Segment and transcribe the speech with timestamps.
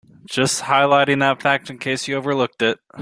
[0.29, 2.79] Just highlighting that fact in case you overlooked it.